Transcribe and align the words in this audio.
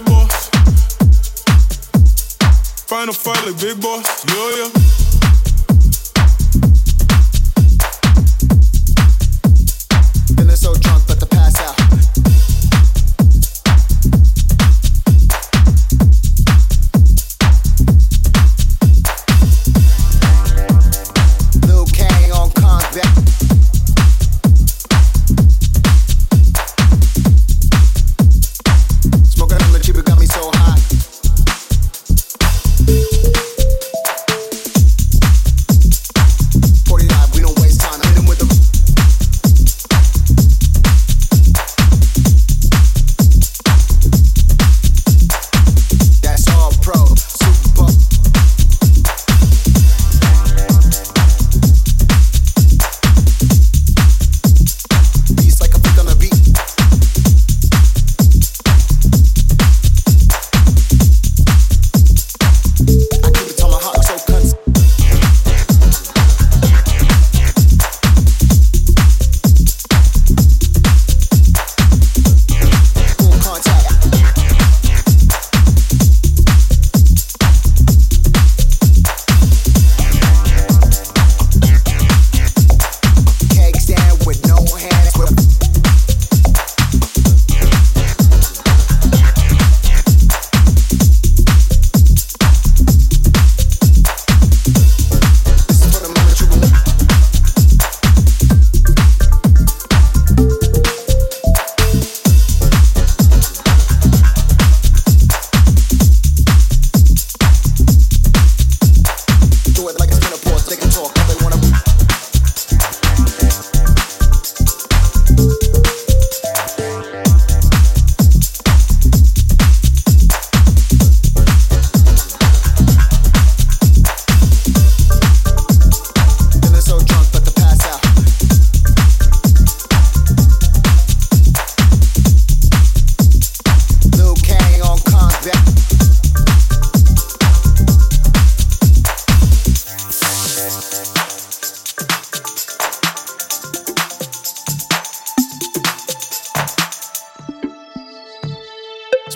bad 0.00 0.04
boss. 0.04 0.48
Final 2.86 3.14
fight 3.14 3.46
like 3.46 3.60
big 3.60 3.80
boss, 3.80 4.24
yeah, 4.28 4.64
yeah. 4.64 4.95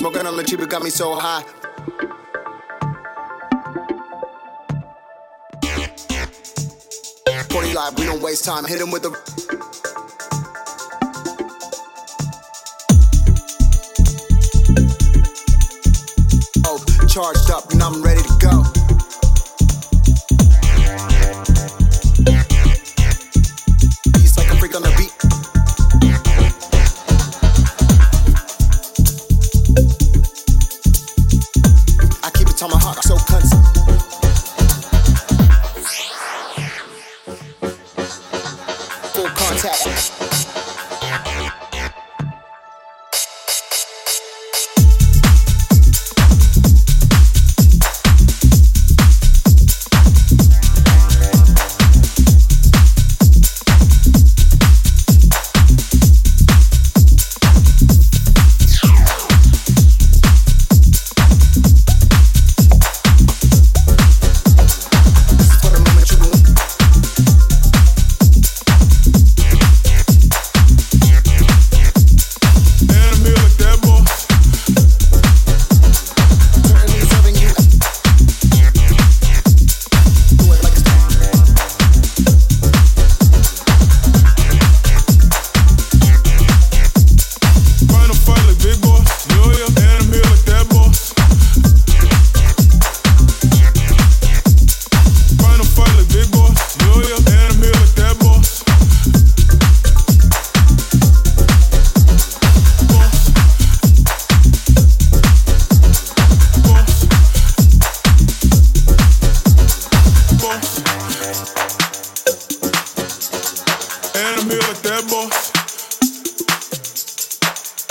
Smoking 0.01 0.27
on 0.27 0.35
the 0.35 0.43
cheap, 0.43 0.59
it 0.61 0.71
got 0.71 0.83
me 0.83 0.89
so 0.89 1.15
high. 1.15 1.43
Forty 7.51 7.75
live, 7.75 7.99
we 7.99 8.07
don't 8.07 8.23
waste 8.23 8.47
time. 8.47 8.65
Hit 8.65 8.81
him 8.81 8.91
with 8.91 9.03
the. 9.03 9.11
Oh, 16.65 16.83
charged 17.07 17.51
up 17.51 17.71
and 17.71 17.83
I'm 17.83 18.03
ready. 18.03 18.20
I'm 32.63 32.73
a 32.73 32.77
I 32.77 33.10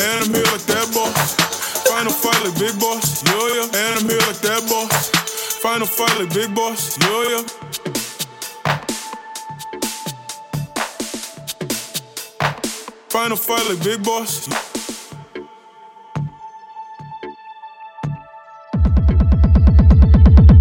and 0.09 0.25
I'm 0.25 0.33
here 0.33 0.43
like 0.45 0.65
that 0.65 0.89
boss. 0.93 1.35
Final 1.87 2.11
fight 2.11 2.43
like 2.43 2.57
big 2.57 2.79
boss, 2.79 3.23
yeah, 3.25 3.47
yeah. 3.55 3.81
And 3.81 3.99
I'm 3.99 4.09
here 4.09 4.19
like 4.27 4.41
that 4.41 4.65
boss. 4.67 5.09
Final 5.61 5.87
fight 5.87 6.19
like 6.19 6.33
big 6.33 6.53
boss, 6.55 6.97
yeah, 7.01 7.23
yeah. 7.31 7.43
Final 13.09 13.37
fight 13.37 13.69
like 13.69 13.83
big 13.83 14.03
boss. 14.03 14.47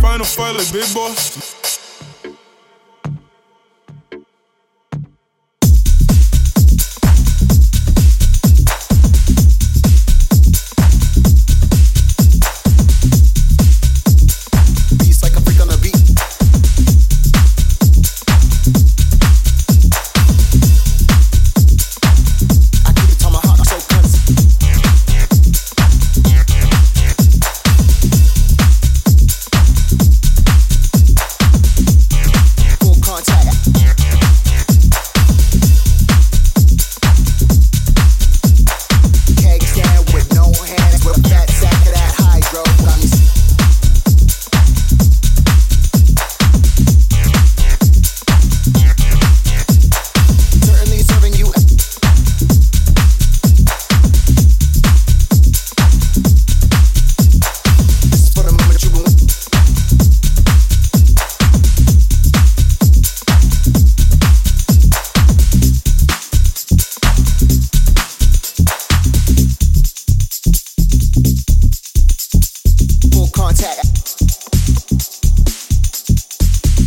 Final 0.00 0.26
fight 0.26 0.56
like 0.56 0.72
big 0.72 0.94
boss. 0.94 1.57